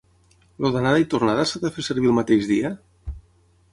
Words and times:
El 0.61 0.71
d'anada 0.75 1.03
i 1.03 1.07
tornada 1.11 1.45
s'ha 1.49 1.61
de 1.67 1.73
fer 1.75 1.87
servir 1.89 2.11
el 2.13 2.17
mateix 2.21 2.49
dia? 2.53 2.73